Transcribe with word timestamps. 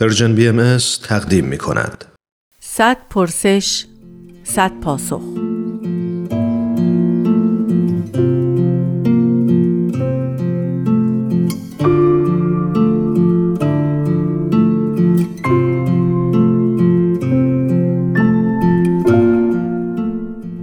پرژن 0.00 0.34
بی 0.34 0.48
ام 0.48 0.76
تقدیم 1.02 1.44
می 1.44 1.58
کند. 1.58 2.04
صد 2.60 2.96
پرسش 3.10 3.84
صد 4.44 4.80
پاسخ 4.80 5.22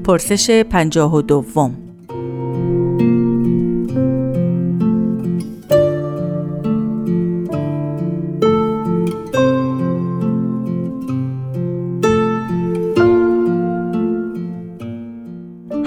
پرسش 0.04 0.50
پنجاه 0.50 1.16
و 1.16 1.22
دوم 1.22 1.91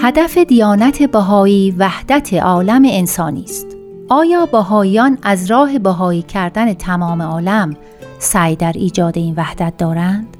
هدف 0.04 0.38
دیانت 0.38 1.02
بهایی 1.02 1.70
وحدت 1.78 2.34
عالم 2.34 2.82
انسانی 2.86 3.44
است. 3.44 3.66
آیا 4.08 4.46
بهاییان 4.46 5.18
از 5.22 5.50
راه 5.50 5.78
بهایی 5.78 6.22
کردن 6.22 6.74
تمام 6.74 7.22
عالم 7.22 7.76
سعی 8.18 8.56
در 8.56 8.72
ایجاد 8.72 9.18
این 9.18 9.34
وحدت 9.34 9.76
دارند؟ 9.76 10.36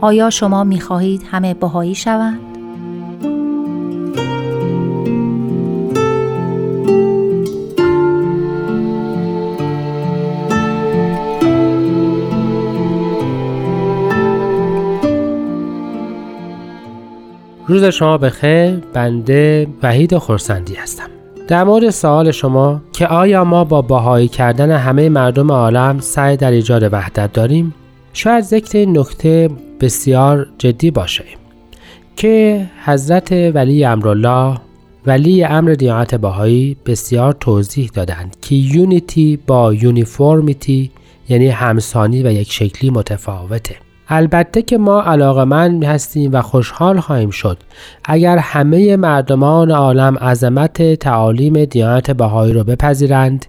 آیا 0.00 0.30
شما 0.30 0.64
می 0.64 0.80
خواهید 0.80 1.22
همه 1.30 1.54
بهایی 1.54 1.94
شوند؟ 1.94 2.47
روز 17.68 17.84
شما 17.84 18.18
بخیر 18.18 18.76
بنده 18.76 19.66
وحید 19.82 20.16
خورسندی 20.16 20.74
هستم. 20.74 21.08
در 21.48 21.64
مورد 21.64 21.90
سوال 21.90 22.30
شما 22.30 22.82
که 22.92 23.06
آیا 23.06 23.44
ما 23.44 23.64
با 23.64 23.82
باهایی 23.82 24.28
کردن 24.28 24.70
همه 24.70 25.08
مردم 25.08 25.52
عالم 25.52 25.98
سعی 26.00 26.36
در 26.36 26.50
ایجاد 26.50 26.92
وحدت 26.92 27.32
داریم 27.32 27.74
شاید 28.12 28.44
ذکر 28.44 28.88
نکته 28.88 29.50
بسیار 29.80 30.46
جدی 30.58 30.90
باشه 30.90 31.24
که 32.16 32.66
حضرت 32.84 33.32
ولی 33.32 33.84
امرالله 33.84 34.58
ولی 35.06 35.44
امر 35.44 35.72
دیانت 35.72 36.14
باهایی 36.14 36.76
بسیار 36.86 37.32
توضیح 37.32 37.90
دادند 37.94 38.36
که 38.42 38.54
یونیتی 38.54 39.38
با 39.46 39.74
یونیفورمیتی 39.74 40.90
یعنی 41.28 41.48
همسانی 41.48 42.22
و 42.22 42.32
یک 42.32 42.52
شکلی 42.52 42.90
متفاوته. 42.90 43.87
البته 44.08 44.62
که 44.62 44.78
ما 44.78 45.02
علاقمند 45.02 45.84
هستیم 45.84 46.30
و 46.32 46.42
خوشحال 46.42 47.00
خواهیم 47.00 47.30
شد. 47.30 47.58
اگر 48.04 48.38
همه 48.38 48.96
مردمان 48.96 49.70
عالم 49.70 50.18
عظمت 50.18 50.94
تعالیم 50.94 51.64
دیانت 51.64 52.10
بهایی 52.10 52.52
رو 52.52 52.64
بپذیرند 52.64 53.46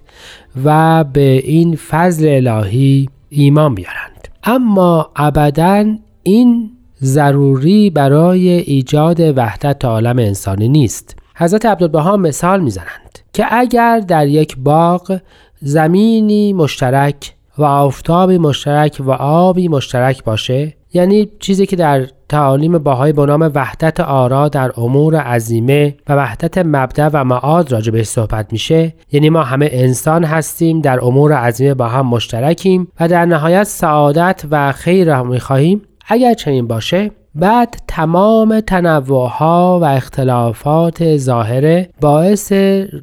و 0.65 1.03
به 1.03 1.41
این 1.45 1.75
فضل 1.75 2.47
الهی 2.47 3.09
ایمان 3.29 3.75
بیارند. 3.75 4.27
اما 4.43 5.09
ابدا 5.15 5.85
این 6.23 6.71
ضروری 7.01 7.89
برای 7.89 8.49
ایجاد 8.49 9.37
وحدت 9.37 9.85
عالم 9.85 10.19
انسانی 10.19 10.69
نیست. 10.69 11.15
حضرت 11.35 11.65
عبدالبها 11.65 12.17
مثال 12.17 12.61
می‌زنند 12.61 13.19
که 13.33 13.45
اگر 13.51 13.99
در 13.99 14.27
یک 14.27 14.57
باغ 14.57 15.19
زمینی 15.61 16.53
مشترک 16.53 17.33
و 17.59 17.63
آفتابی 17.63 18.37
مشترک 18.37 19.01
و 19.05 19.11
آبی 19.11 19.67
مشترک 19.67 20.23
باشه 20.23 20.73
یعنی 20.93 21.29
چیزی 21.39 21.65
که 21.65 21.75
در 21.75 22.07
تعالیم 22.29 22.77
باهای 22.77 23.13
به 23.13 23.25
نام 23.25 23.51
وحدت 23.55 23.99
آرا 23.99 24.49
در 24.49 24.71
امور 24.77 25.15
عظیمه 25.15 25.95
و 26.09 26.15
وحدت 26.15 26.57
مبدع 26.57 27.09
و 27.13 27.23
معاد 27.23 27.71
راجع 27.71 27.91
بهش 27.91 28.07
صحبت 28.07 28.51
میشه 28.51 28.93
یعنی 29.11 29.29
ما 29.29 29.43
همه 29.43 29.69
انسان 29.71 30.23
هستیم 30.23 30.81
در 30.81 31.05
امور 31.05 31.33
عظیمه 31.33 31.73
با 31.73 31.87
هم 31.87 32.07
مشترکیم 32.07 32.87
و 32.99 33.07
در 33.07 33.25
نهایت 33.25 33.63
سعادت 33.63 34.43
و 34.51 34.71
خیر 34.71 35.07
را 35.15 35.23
می‌خواهیم. 35.23 35.81
اگر 36.07 36.33
چنین 36.33 36.67
باشه 36.67 37.11
بعد 37.35 37.75
تمام 37.87 38.59
تنوعها 38.59 39.79
و 39.79 39.85
اختلافات 39.85 41.17
ظاهره 41.17 41.89
باعث 42.01 42.53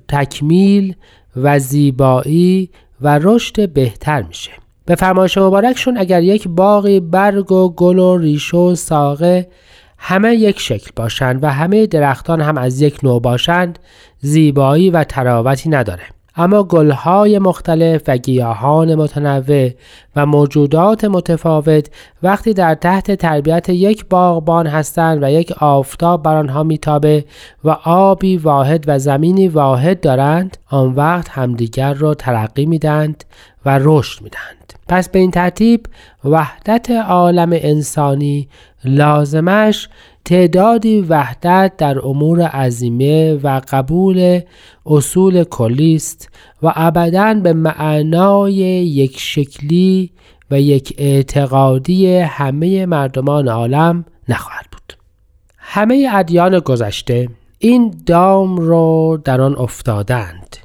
تکمیل 0.09 0.95
و 1.37 1.59
زیبایی 1.59 2.71
و 3.01 3.19
رشد 3.23 3.73
بهتر 3.73 4.23
میشه. 4.23 4.51
به 4.87 4.95
فرمایش 4.95 5.39
مبارکشون 5.39 5.99
اگر 5.99 6.23
یک 6.23 6.49
باقی 6.49 7.01
برگ 7.01 7.53
و 7.53 7.75
گل 7.75 7.99
و 7.99 8.19
ریش 8.19 8.55
و 8.55 8.75
ساقه 8.75 9.49
همه 9.99 10.34
یک 10.34 10.61
شکل 10.61 10.91
باشند 10.97 11.45
و 11.45 11.47
همه 11.47 11.87
درختان 11.87 12.41
هم 12.41 12.59
از 12.59 12.81
یک 12.81 13.05
نوع 13.05 13.21
باشند 13.21 13.79
زیبایی 14.21 14.91
و 14.91 15.05
تراوتی 15.05 15.69
نداره. 15.69 16.16
اما 16.36 16.62
گلهای 16.62 17.38
مختلف 17.38 18.02
و 18.06 18.16
گیاهان 18.16 18.94
متنوع 18.94 19.70
و 20.16 20.26
موجودات 20.26 21.04
متفاوت 21.04 21.91
وقتی 22.22 22.54
در 22.54 22.74
تحت 22.74 23.12
تربیت 23.12 23.69
یک 23.69 24.06
باغبان 24.10 24.66
هستند 24.66 25.22
و 25.22 25.30
یک 25.30 25.52
آفتاب 25.52 26.22
بر 26.22 26.36
آنها 26.36 26.62
میتابه 26.62 27.24
و 27.64 27.70
آبی 27.84 28.36
واحد 28.36 28.84
و 28.86 28.98
زمینی 28.98 29.48
واحد 29.48 30.00
دارند 30.00 30.56
آن 30.70 30.94
وقت 30.94 31.28
همدیگر 31.28 31.94
را 31.94 32.14
ترقی 32.14 32.66
میدند 32.66 33.24
و 33.66 33.78
رشد 33.82 34.22
می‌دهند. 34.22 34.72
پس 34.88 35.08
به 35.08 35.18
این 35.18 35.30
ترتیب 35.30 35.86
وحدت 36.24 36.91
عالم 36.91 37.50
انسانی 37.53 38.48
لازمش 38.84 39.88
تعدادی 40.26 41.00
وحدت 41.00 41.72
در 41.78 41.98
امور 41.98 42.42
عظیمه 42.42 43.34
و 43.34 43.60
قبول 43.70 44.41
اصول 44.87 45.44
کلی 45.44 45.94
است 45.94 46.31
و 46.62 46.72
ابدا 46.76 47.34
به 47.34 47.53
معنای 47.53 48.53
یک 48.53 49.20
شکلی 49.20 50.10
و 50.50 50.60
یک 50.60 50.94
اعتقادی 50.98 52.16
همه 52.16 52.86
مردمان 52.86 53.48
عالم 53.48 54.04
نخواهد 54.28 54.66
بود. 54.72 54.98
همه 55.59 56.09
ادیان 56.12 56.59
گذشته 56.59 57.28
این 57.59 57.94
دام 58.06 58.56
رو 58.56 59.19
در 59.25 59.41
آن 59.41 59.56
افتادند 59.56 60.56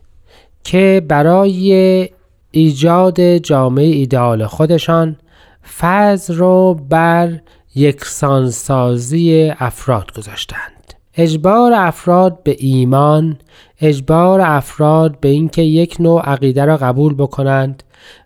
که 0.64 1.06
برای 1.08 2.10
ایجاد 2.52 3.38
جامعه 3.38 3.86
ایدئال 3.86 4.46
خودشان 4.46 5.18
فضل 5.80 6.36
رو 6.36 6.80
بر 6.90 7.40
یکسانسازی 7.76 9.54
افراد 9.60 10.14
گذاشتند. 10.18 10.94
اجبار 11.16 11.74
افراد 11.74 12.44
به 12.44 12.56
ایمان 12.60 13.38
اجبار 13.82 14.42
افراد 14.42 15.20
به 15.20 15.30
اینکه 15.30 15.62
یک 15.62 15.96
نوع 16.00 16.22
عقیده 16.22 16.66
را 16.66 16.78
قبول 16.78 17.14
بکنند 17.14 17.84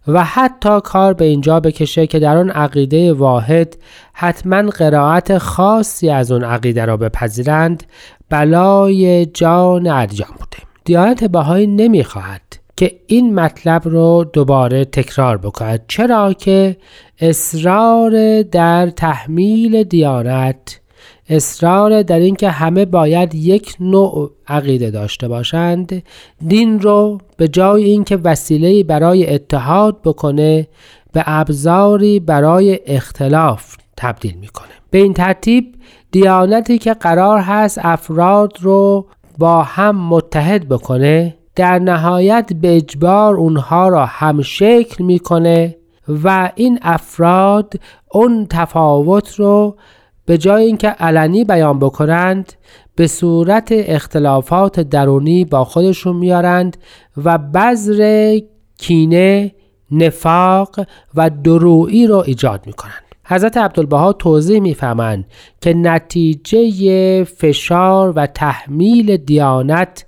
و 0.08 0.24
حتی 0.24 0.80
کار 0.84 1.14
به 1.14 1.26
اینجا 1.26 1.60
بکشه 1.60 2.08
که 2.08 2.20
در 2.20 2.38
آن 2.38 2.50
عقیده 2.50 3.14
واحد 3.14 3.78
حتما 4.14 4.62
قرائت 4.62 5.38
خاصی 5.38 6.10
از 6.10 6.32
اون 6.32 6.44
عقیده 6.44 6.86
را 6.86 6.98
بپذیرند 6.98 7.84
بلای 8.30 9.26
جان 9.26 9.88
ادیان 9.88 10.30
بوده. 10.30 10.58
دیانت 10.84 11.24
بهایی 11.24 11.68
نمی‌خواهد 11.68 12.42
که 12.78 13.00
این 13.08 13.36
مطلب 13.36 13.82
رو 13.86 14.26
دوباره 14.34 14.86
تکرار 14.86 15.38
بکند. 15.38 15.84
چرا 15.88 16.34
که 16.34 16.78
اصرار 17.20 18.42
در 18.42 18.90
تحمیل 18.90 19.84
دیانت 19.84 20.82
اصرار 21.30 22.02
در 22.02 22.20
اینکه 22.20 22.50
همه 22.50 22.86
باید 22.86 23.36
یک 23.36 23.76
نوع 23.80 24.32
عقیده 24.48 24.92
داشته 24.92 25.28
باشند 25.28 26.04
دین 26.48 26.80
رو 26.80 27.18
به 27.38 27.48
جای 27.48 27.84
اینکه 27.84 28.16
وسیله 28.16 28.84
برای 28.84 29.34
اتحاد 29.34 30.02
بکنه 30.02 30.68
به 31.14 31.24
ابزاری 31.26 32.20
برای 32.20 32.80
اختلاف 32.86 33.76
تبدیل 33.98 34.36
می‌کنه. 34.42 34.68
به 34.92 34.98
این 34.98 35.14
ترتیب 35.14 35.76
دیانتی 36.12 36.78
که 36.78 36.94
قرار 36.94 37.40
هست 37.40 37.80
افراد 37.82 38.58
رو 38.62 39.06
با 39.38 39.64
هم 39.64 39.96
متحد 39.96 40.70
بکنه 40.70 41.36
در 41.56 41.80
نهایت 41.80 42.54
به 42.62 42.78
اجبار 42.78 43.36
اونها 43.36 43.88
را 43.88 44.06
هم 44.06 44.42
شکل 44.42 45.04
می‌کنه 45.04 45.76
و 46.24 46.52
این 46.56 46.80
افراد 46.82 47.74
اون 48.12 48.48
تفاوت 48.50 49.36
رو 49.36 49.78
به 50.26 50.38
جای 50.38 50.66
اینکه 50.66 50.88
علنی 50.88 51.44
بیان 51.44 51.80
بکنند 51.80 52.54
به 52.96 53.08
صورت 53.08 53.68
اختلافات 53.72 54.80
درونی 54.80 55.46
با 55.46 55.64
خودشون 55.64 56.16
میارند 56.16 56.78
و 57.24 57.38
بذر 57.38 58.40
کینه 58.78 59.52
نفاق 59.92 60.86
و 61.16 61.30
درویی 61.30 62.08
رو 62.08 62.24
ایجاد 62.26 62.64
می‌کنند. 62.66 63.06
حضرت 63.28 63.58
عبدالبها 63.58 64.14
توضیح 64.14 64.60
می‌فهمند 64.60 65.26
که 65.62 65.74
نتیجه 65.74 67.24
فشار 67.24 68.14
و 68.16 68.28
تحمیل 68.28 69.18
دیانت 69.18 70.06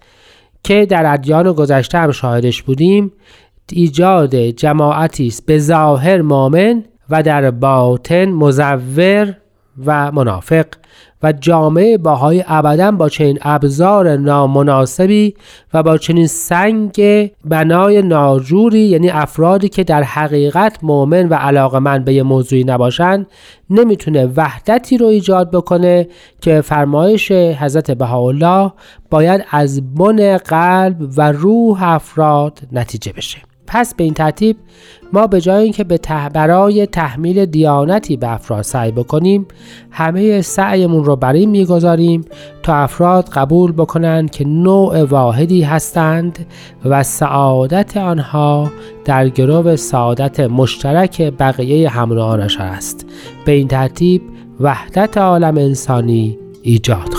که 0.68 0.86
در 0.86 1.14
ادیان 1.14 1.52
گذشته 1.52 1.98
هم 1.98 2.12
شاهدش 2.12 2.64
بودیم 2.64 3.12
ایجاد 3.72 4.36
جماعتی 4.36 5.28
است 5.28 5.46
به 5.46 5.60
ظاهر 5.60 6.22
مؤمن 6.22 6.84
و 7.10 7.24
در 7.24 7.52
باطن 7.52 8.26
مزور 8.26 9.34
و 9.86 10.12
منافق. 10.12 10.66
و 11.24 11.32
جامعه 11.32 11.98
باهای 11.98 12.44
ابدا 12.48 12.92
با 12.92 13.10
چنین 13.10 13.40
ابزار 13.42 14.18
نامناسبی 14.18 15.36
و 15.74 15.84
با 15.84 15.98
چنین 15.98 16.28
سنگ 16.28 17.32
بنای 17.46 18.02
ناجوری 18.02 18.80
یعنی 18.80 19.10
افرادی 19.10 19.70
که 19.70 19.84
در 19.84 20.04
حقیقت 20.04 20.84
مؤمن 20.84 21.30
و 21.30 21.34
علاقمند 21.34 22.06
به 22.06 22.14
یه 22.14 22.24
موضوعی 22.24 22.64
نباشند 22.64 23.28
نمی‌تونه 23.70 24.26
وحدتی 24.26 24.98
رو 24.98 25.06
ایجاد 25.06 25.52
بکنه 25.52 26.08
که 26.42 26.62
فرمایش 26.62 27.32
حضرت 27.32 27.92
بهاءالله 27.92 28.72
باید 29.10 29.46
از 29.52 29.96
بن 29.96 30.38
قلب 30.38 31.10
و 31.18 31.32
روح 31.32 31.84
افراد 31.84 32.60
نتیجه 32.72 33.12
بشه. 33.12 33.47
پس 33.68 33.96
به 33.96 34.04
این 34.04 34.14
ترتیب 34.14 34.58
ما 35.14 35.28
به 35.28 35.42
جای 35.42 35.64
اینکه 35.64 35.84
به 35.84 36.00
برای 36.34 36.86
تحمیل 36.86 37.46
دیانتی 37.46 38.18
به 38.18 38.34
افراد 38.34 38.62
سعی 38.62 38.92
بکنیم 38.92 39.48
همه 39.92 40.42
سعیمون 40.42 41.06
رو 41.06 41.16
بر 41.16 41.34
این 41.34 41.50
می‌گذاریم 41.50 42.26
تا 42.64 42.76
افراد 42.76 43.30
قبول 43.30 43.72
بکنند 43.72 44.32
که 44.32 44.46
نوع 44.46 45.04
واحدی 45.04 45.62
هستند 45.62 46.46
و 46.86 47.04
سعادت 47.04 47.98
آنها 47.98 48.72
در 49.06 49.30
گرو 49.30 49.76
سعادت 49.76 50.40
مشترک 50.40 51.22
بقیه 51.22 51.90
همراهانش 51.90 52.58
است. 52.60 53.06
به 53.46 53.52
این 53.52 53.68
ترتیب 53.68 54.22
وحدت 54.60 55.18
عالم 55.18 55.58
انسانی 55.58 56.38
ایجاد 56.62 57.14